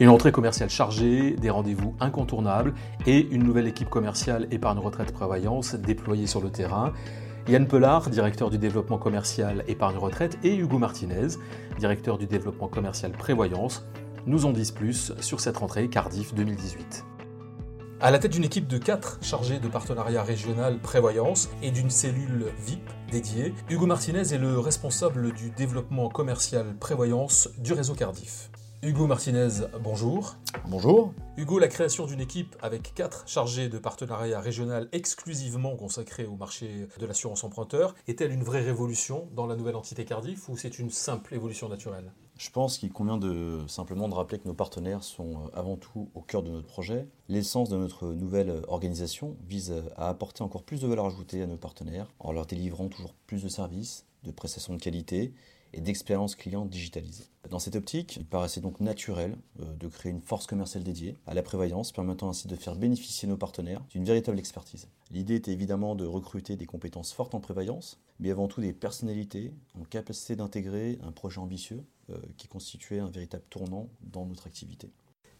[0.00, 2.72] Une entrée commerciale chargée, des rendez-vous incontournables
[3.04, 6.92] et une nouvelle équipe commerciale épargne retraite prévoyance déployée sur le terrain.
[7.48, 11.28] Yann Pelard, directeur du développement commercial épargne retraite, et Hugo Martinez,
[11.80, 13.88] directeur du développement commercial prévoyance,
[14.26, 17.04] nous en disent plus sur cette rentrée Cardiff 2018.
[18.00, 22.52] À la tête d'une équipe de 4 chargés de partenariat régional prévoyance et d'une cellule
[22.64, 28.48] VIP dédiée, Hugo Martinez est le responsable du développement commercial prévoyance du réseau Cardiff.
[28.80, 30.36] Hugo Martinez, bonjour.
[30.68, 31.12] Bonjour.
[31.36, 36.86] Hugo, la création d'une équipe avec quatre chargés de partenariat régional exclusivement consacrés au marché
[36.96, 40.90] de l'assurance emprunteur est-elle une vraie révolution dans la nouvelle entité Cardiff ou c'est une
[40.90, 42.12] simple évolution naturelle?
[42.36, 46.08] Je pense qu'il convient de simplement de rappeler que nos partenaires sont euh, avant tout
[46.14, 47.08] au cœur de notre projet.
[47.28, 51.56] L'essence de notre nouvelle organisation vise à apporter encore plus de valeur ajoutée à nos
[51.56, 55.32] partenaires en leur délivrant toujours plus de services, de prestations de qualité
[55.72, 57.24] et d'expérience client digitalisée.
[57.50, 61.34] Dans cette optique, il paraissait donc naturel euh, de créer une force commerciale dédiée à
[61.34, 64.88] la prévoyance, permettant ainsi de faire bénéficier nos partenaires d'une véritable expertise.
[65.10, 69.52] L'idée était évidemment de recruter des compétences fortes en prévoyance, mais avant tout des personnalités
[69.80, 74.90] en capacité d'intégrer un projet ambitieux euh, qui constituait un véritable tournant dans notre activité.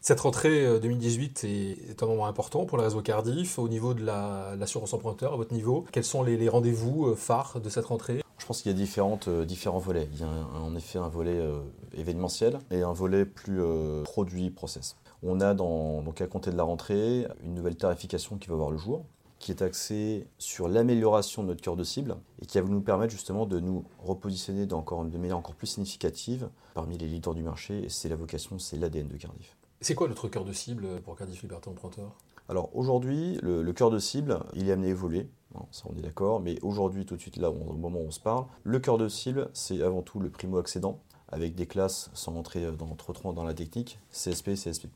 [0.01, 3.59] Cette rentrée 2018 euh, est un moment important pour le réseau Cardiff.
[3.59, 7.85] Au niveau de l'assurance emprunteur, à votre niveau, quels sont les rendez-vous phares de cette
[7.85, 8.21] rentrée?
[8.49, 10.09] Pense qu'il y a différentes, euh, différents volets.
[10.11, 11.59] Il y a en effet un volet euh,
[11.95, 14.95] événementiel et un volet plus euh, produit-process.
[15.21, 18.71] On a, dans, donc à compter de la rentrée, une nouvelle tarification qui va voir
[18.71, 19.05] le jour,
[19.37, 23.11] qui est axée sur l'amélioration de notre cœur de cible et qui va nous permettre
[23.11, 27.83] justement de nous repositionner de manière encore plus significative parmi les leaders du marché.
[27.83, 29.55] Et c'est la vocation, c'est l'ADN de Cardiff.
[29.81, 32.15] C'est quoi notre cœur de cible pour Cardiff Liberté Emprunteur?
[32.49, 35.29] Alors aujourd'hui, le, cœur de cible, il est amené à évoluer.
[35.69, 38.19] Ça on est d'accord, mais aujourd'hui, tout de suite, là, au moment où on se
[38.19, 42.65] parle, le cœur de cible, c'est avant tout le primo-accédant, avec des classes, sans rentrer
[42.65, 44.87] euh, dans, trop trop dans la technique, CSP, CSP+.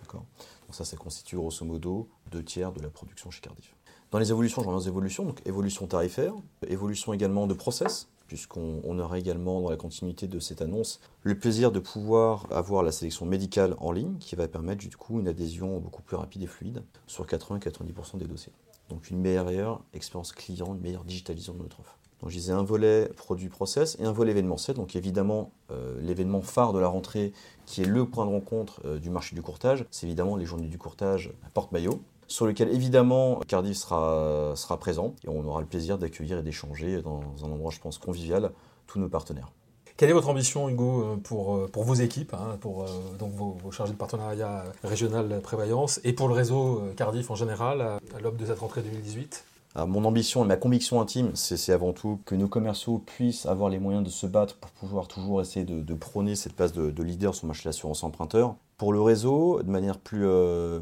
[0.00, 0.24] D'accord?
[0.66, 3.74] Donc ça, ça constitue grosso modo deux tiers de la production chez Cardiff.
[4.12, 6.34] Dans les évolutions, j'en ai évolutions, donc évolution tarifaire,
[6.68, 11.72] évolution également de process, puisqu'on aura également dans la continuité de cette annonce le plaisir
[11.72, 15.78] de pouvoir avoir la sélection médicale en ligne qui va permettre du coup une adhésion
[15.78, 18.52] beaucoup plus rapide et fluide sur 80-90% des dossiers.
[18.88, 21.98] Donc une meilleure expérience client, une meilleure digitalisation de notre offre.
[22.20, 24.76] Donc je disais un volet produit process et un volet événementiel.
[24.76, 27.32] Donc évidemment, euh, l'événement phare de la rentrée,
[27.66, 30.68] qui est le point de rencontre euh, du marché du courtage, c'est évidemment les journées
[30.68, 35.66] du courtage à Porte-Maillot, sur lequel évidemment Cardiff sera, sera présent et on aura le
[35.66, 38.52] plaisir d'accueillir et d'échanger dans un endroit, je pense, convivial,
[38.86, 39.50] tous nos partenaires.
[39.96, 42.86] Quelle est votre ambition, Hugo, euh, pour, euh, pour vos équipes, hein, pour euh,
[43.16, 48.00] donc vos, chargés de partenariat régional prévoyance et pour le réseau Cardiff en général à,
[48.20, 49.44] l'aube de cette rentrée 2018
[49.88, 53.80] mon ambition et ma conviction intime, c'est avant tout que nos commerciaux puissent avoir les
[53.80, 57.46] moyens de se battre pour pouvoir toujours essayer de, prôner cette place de, leader sur
[57.46, 58.54] le marché de l'assurance emprunteur.
[58.76, 60.26] Pour le réseau, de manière plus,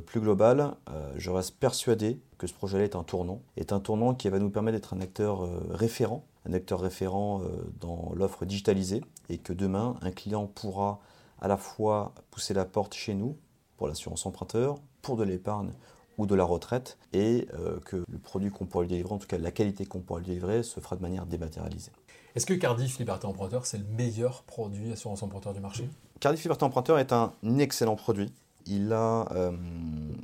[0.06, 0.74] plus globale,
[1.16, 4.50] je reste persuadé que ce projet-là est un tournant, est un tournant qui va nous
[4.50, 9.96] permettre d'être un acteur référent un acteur référent euh, dans l'offre digitalisée et que demain,
[10.02, 11.00] un client pourra
[11.40, 13.36] à la fois pousser la porte chez nous
[13.76, 15.72] pour l'assurance emprunteur, pour de l'épargne
[16.18, 19.26] ou de la retraite, et euh, que le produit qu'on pourra lui délivrer, en tout
[19.26, 21.90] cas la qualité qu'on pourra lui délivrer, se fera de manière dématérialisée.
[22.34, 25.88] Est-ce que Cardiff Liberté Emprunteur, c'est le meilleur produit assurance emprunteur du marché?
[26.22, 28.32] Cardiff Liberté Emprunteur est un excellent produit.
[28.66, 29.50] Il a, euh,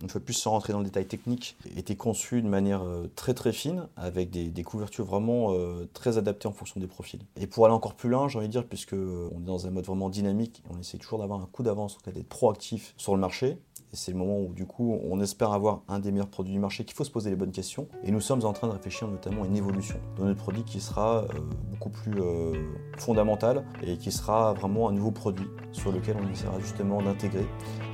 [0.03, 3.11] une fois de plus sans rentrer dans le détail technique, été conçu de manière euh,
[3.17, 7.21] très très fine, avec des, couvertures vraiment euh, très adaptées en fonction des profils.
[7.37, 9.71] Et pour aller encore plus loin, j'ai envie de dire, puisque on est dans un
[9.71, 13.59] mode vraiment dynamique, on essaie toujours d'avoir un coup d'avance, d'être proactif sur le marché,
[13.93, 16.59] et c'est le moment où, du coup, on espère avoir un des meilleurs produits du
[16.59, 17.89] marché, qu'il faut se poser les bonnes questions.
[18.05, 20.81] Et nous sommes en train de réfléchir notamment à une évolution de notre produit qui
[20.81, 21.29] sera euh,
[21.71, 22.53] beaucoup plus euh,
[22.99, 27.47] fondamentale et qui sera vraiment un nouveau produit sur lequel on essaiera justement d'intégrer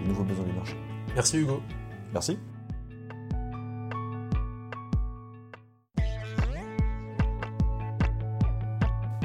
[0.03, 0.75] les nouveaux besoins du marché.
[1.15, 1.61] Merci Hugo.
[2.15, 2.39] Merci.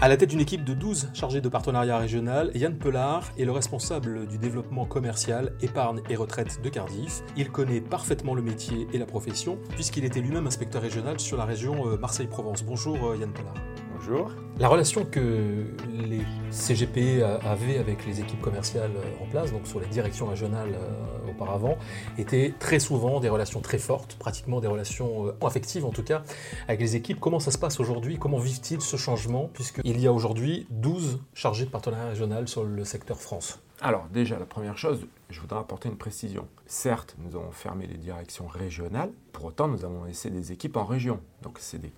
[0.01, 3.51] À la tête d'une équipe de 12 chargés de partenariat régional, Yann Pelard est le
[3.51, 7.21] responsable du développement commercial, épargne et retraite de Cardiff.
[7.35, 11.43] Il connaît parfaitement le métier et la profession, puisqu'il était lui-même inspecteur régional sur la
[11.43, 12.63] région euh, Marseille-Provence.
[12.63, 13.55] Bonjour euh, Yann Pelard.
[14.09, 14.31] Bonjour.
[14.57, 19.79] La relation que les CGP avaient avec les équipes commerciales euh, en place, donc sur
[19.79, 20.73] les directions régionales
[21.29, 21.77] auparavant,
[22.17, 26.23] étaient très souvent des relations très fortes, pratiquement des relations affectives en tout cas,
[26.67, 27.19] avec les équipes.
[27.19, 28.17] Comment ça se passe aujourd'hui?
[28.17, 32.83] Comment vivent-ils ce changement Puisqu'il y a aujourd'hui 12 chargés de partenariat régional sur le
[32.85, 33.59] secteur France?
[33.81, 36.47] Alors déjà, la première chose, je voudrais apporter une précision.
[36.65, 40.83] Certes, nous avons fermé les directions régionales, pour autant nous avons laissé des équipes en
[40.83, 41.19] région.
[41.43, 41.93] Donc c'est des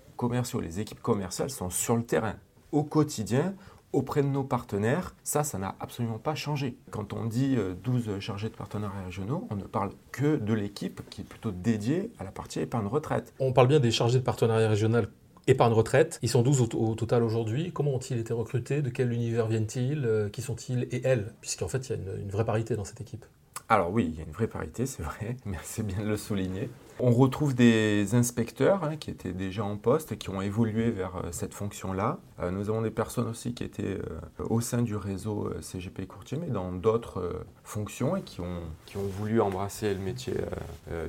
[0.62, 2.36] les équipes commerciales sont sur le terrain.
[2.72, 3.56] Au quotidien,
[3.94, 6.78] auprès de nos partenaires, ça, ça n'a absolument pas changé.
[6.92, 11.02] Quand on dit 12 euh, chargés de partenariats régionaux, on ne parle que de l'équipe
[11.10, 13.34] qui est plutôt dédiée à la partie épargne retraite.
[13.40, 15.10] On parle bien des chargés de partenariat régional
[15.48, 16.20] épargne retraite.
[16.22, 17.72] Ils sont 12 au, total aujourd'hui.
[17.72, 18.82] Comment ont-ils été recrutés?
[18.82, 20.06] De quel univers viennent-ils?
[20.06, 21.34] Euh, Qui sont-ils et elles?
[21.42, 23.26] Puisqu'en fait, il y a une vraie parité dans cette équipe.
[23.72, 26.18] Alors oui, il y a une vraie parité, c'est vrai, mais c'est bien de le
[26.18, 26.70] souligner.
[27.00, 31.16] On retrouve des inspecteurs hein, qui étaient déjà en poste et qui ont évolué vers
[31.16, 32.20] euh, cette fonction-là.
[32.42, 34.20] Euh, nous avons des personnes aussi qui étaient euh,
[34.50, 39.08] au sein du réseau CGP Courtier, mais dans d'autres fonctions et qui ont, qui ont
[39.18, 40.34] voulu embrasser le métier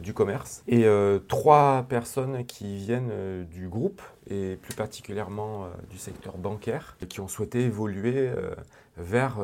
[0.00, 0.62] du commerce.
[0.68, 0.86] Et
[1.26, 7.28] trois personnes qui viennent du groupe et plus particulièrement du secteur bancaire et qui ont
[7.28, 8.30] souhaité évoluer
[8.96, 9.38] vers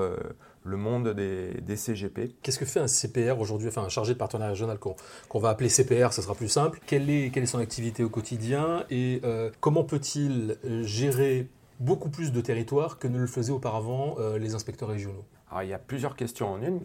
[0.68, 2.34] le monde des, CGP.
[2.42, 5.68] Qu'est-ce que fait un CPR aujourd'hui, enfin un chargé de partenariat régional qu'on va appeler
[5.68, 6.80] CPR, ce sera plus simple.
[6.86, 11.48] Quelle est, quelle est son activité au quotidien et euh, comment peut-il euh, gérer
[11.80, 15.24] beaucoup plus de territoires que ne le faisaient auparavant euh, les inspecteurs régionaux?
[15.50, 16.80] Alors il y a plusieurs questions en une,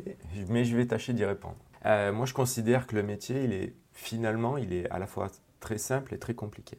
[0.49, 1.57] mais, je vais tâcher d'y répondre.
[1.83, 5.29] moi je considère que le métier, il est finalement, il est à la fois
[5.59, 6.77] très simple et très compliqué.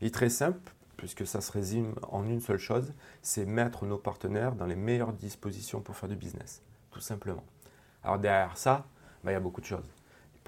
[0.00, 0.58] Il est très simple
[0.98, 2.92] puisque ça se résume en une seule chose,
[3.22, 6.60] c'est mettre nos partenaires dans les meilleures dispositions pour faire du business,
[6.90, 7.44] tout simplement.
[8.02, 8.84] Alors derrière ça,
[9.24, 9.88] bah, il y a beaucoup de choses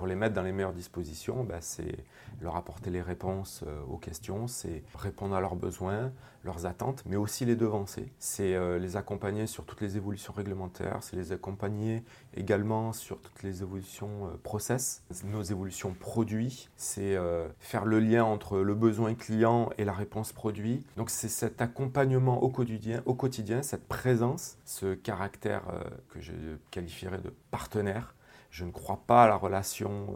[0.01, 1.95] pour les mettre dans les meilleures dispositions, bah, c'est
[2.41, 6.11] leur apporter les réponses euh, aux questions, c'est répondre à leurs besoins,
[6.43, 8.11] leurs attentes, mais aussi les devancer.
[8.19, 12.03] C'est euh, les accompagner sur toutes les évolutions réglementaires, c'est les accompagner
[12.35, 17.19] également sur toutes les évolutions euh, process, nos évolutions produits, c'est
[17.59, 20.83] faire le lien entre le besoin client et la réponse produit.
[20.97, 25.65] Donc c'est cet accompagnement au quotidien, au quotidien, cette présence, ce caractère
[26.09, 26.33] que je
[26.71, 28.15] qualifierais de partenaire
[28.51, 30.15] je ne crois pas à la relation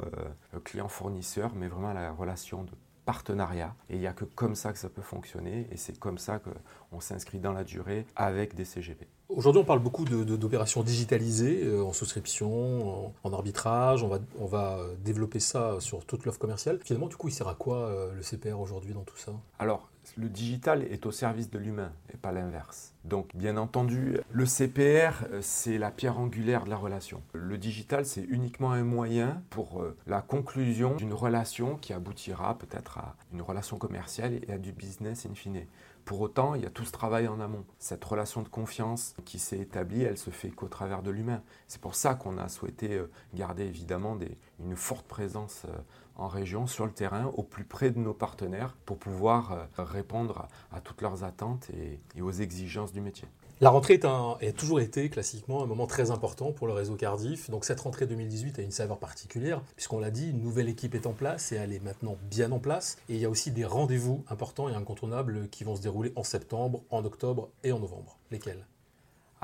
[0.54, 2.72] euh, client-fournisseur, mais vraiment à la relation de
[3.04, 3.74] partenariat.
[3.90, 6.40] Et il n'y a que comme ça que ça peut fonctionner, et c'est comme ça
[6.40, 9.06] qu'on s'inscrit dans la durée avec des CGP.
[9.28, 14.02] Aujourd'hui, on parle beaucoup d'opérations digitalisées euh, en souscription, en, arbitrage.
[14.02, 16.78] On va, on va euh, développer ça sur toute l'offre commerciale.
[16.84, 19.32] Finalement, du coup, il sert à quoi le CPR aujourd'hui dans tout ça?
[19.58, 22.94] Alors, le digital est au service de l'humain et pas l'inverse.
[23.04, 27.22] Donc bien entendu, le CPR, euh, c'est la pierre angulaire de la relation.
[27.32, 32.98] Le digital, c'est uniquement un moyen pour euh, la conclusion d'une relation qui aboutira peut-être
[32.98, 35.66] à une relation commerciale et à du business in fine.
[36.04, 37.64] Pour autant, il y a tout ce travail en amont.
[37.78, 41.42] Cette relation de confiance qui s'est établie, elle se fait qu'au travers de l'humain.
[41.68, 44.18] C'est pour ça qu'on a souhaité euh, garder évidemment
[44.60, 45.76] une forte présence euh,
[46.16, 50.48] en région, sur le terrain, au plus près de nos partenaires, pour pouvoir euh, répondre
[50.72, 53.28] à, toutes leurs attentes et aux exigences du métier.
[53.60, 57.50] La rentrée a toujours été classiquement un moment très important pour le réseau Cardiff.
[57.50, 61.06] Donc cette rentrée 2018 a une saveur particulière, puisqu'on l'a dit, une nouvelle équipe est
[61.06, 62.98] en place et elle est maintenant bien en place.
[63.08, 66.24] Et il y a aussi des rendez-vous importants et incontournables qui vont se dérouler en
[66.24, 68.18] septembre, en octobre et en novembre.
[68.32, 68.66] Lesquels?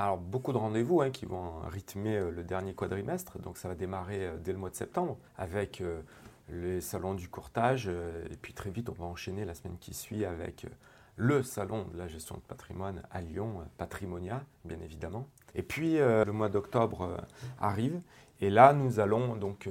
[0.01, 3.75] Alors beaucoup de rendez-vous hein, qui vont rythmer euh, le dernier quadrimestre, donc ça va
[3.75, 6.01] démarrer euh, dès le mois de septembre avec euh,
[6.49, 10.25] les salons du courtage et puis très vite on va enchaîner la semaine qui suit
[10.25, 10.65] avec
[11.15, 15.27] le salon de la gestion de patrimoine à Lyon, Patrimonia, bien évidemment.
[15.55, 17.15] Et puis le mois d'octobre
[17.57, 18.01] arrive
[18.41, 19.69] et là, nous allons donc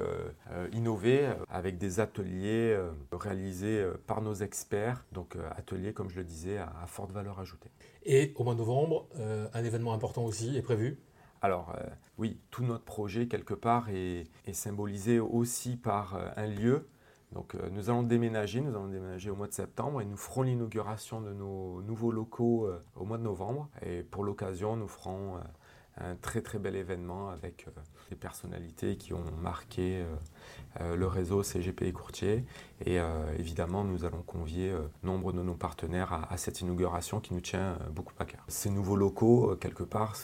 [0.73, 2.79] innover avec des ateliers
[3.13, 7.71] réalisés par nos experts, donc ateliers, comme je le disais, à, forte valeur ajoutée.
[8.05, 9.09] Et au mois de novembre,
[9.53, 10.99] un événement important aussi est prévu
[11.43, 11.75] alors
[12.19, 16.87] oui, tout notre projet quelque part est symbolisé aussi par un lieu
[17.33, 20.43] donc euh, nous allons déménager, nous allons déménager au mois de septembre et nous ferons
[20.43, 23.69] l'inauguration de nos nouveaux locaux euh, au mois de novembre.
[23.83, 25.41] Et pour l'occasion, nous ferons euh,
[25.97, 27.67] un très très bel événement avec
[28.11, 30.05] des personnalités qui ont marqué
[30.81, 32.45] le réseau CGP et Courtier.
[32.85, 32.99] Et
[33.39, 38.13] évidemment, nous allons convier nombre de nos partenaires à, cette inauguration qui nous tient beaucoup
[38.19, 38.45] à cœur.
[38.49, 40.17] Ces nouveaux locaux, quelque part,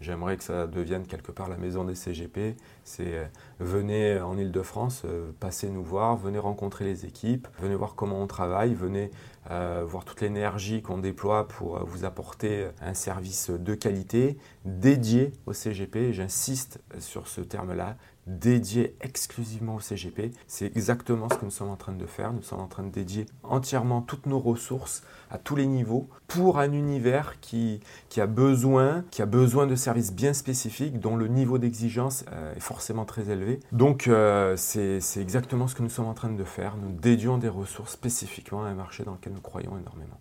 [0.00, 2.56] j'aimerais que ça devienne quelque part la maison des CGP.
[2.84, 3.30] C'est
[3.60, 5.04] venez en Ile-de-France,
[5.40, 9.10] passez nous voir, venez rencontrer les équipes, venez voir comment on travaille, venez
[9.50, 15.32] euh, voir toute l'énergie qu'on déploie pour euh, vous apporter un service de qualité dédié
[15.44, 16.12] au CGP.
[16.12, 17.96] J'insiste sur ce terme-là,
[18.26, 20.32] dédié exclusivement au CGP.
[20.46, 22.32] C'est exactement ce que nous sommes en train de faire.
[22.32, 26.58] Nous sommes en train de dédier entièrement toutes nos ressources à tous les niveaux pour
[26.58, 31.28] un univers qui, qui a besoin, qui a besoin de services bien spécifiques dont le
[31.28, 33.60] niveau d'exigence euh, est forcément très élevé.
[33.72, 36.76] Donc euh, c'est exactement ce que nous sommes en train de faire.
[36.76, 40.18] Nous dédions des ressources spécifiquement à un marché dans lequel nous croyons énormément.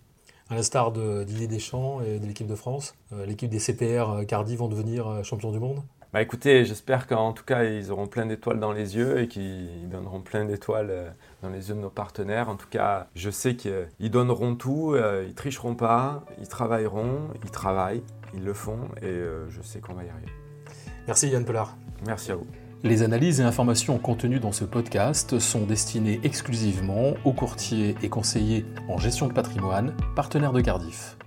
[0.50, 4.56] À l'instar de Didier Deschamps et de l'équipe de France, euh, l'équipe des CPR Cardi
[4.58, 5.82] vont devenir champions du monde?
[6.14, 9.90] Bah écoutez, j'espère qu'en tout cas, ils auront plein d'étoiles dans les yeux et qu'ils
[9.90, 11.10] donneront plein d'étoiles euh,
[11.42, 12.50] dans les yeux de nos partenaires.
[12.50, 17.50] En tout cas, je sais qu'ils donneront tout, euh, ils tricheront pas, ils travailleront, ils
[17.50, 18.04] travaillent,
[18.36, 20.32] ils le font et euh, je sais qu'on va y arriver.
[21.08, 21.76] Merci Yann Pelard.
[22.06, 22.46] Merci à vous.
[22.84, 28.68] Les analyses et informations contenues dans ce podcast sont destinées exclusivement aux courtiers et conseillers
[28.88, 31.18] en gestion de patrimoine, partenaires de Cardiff.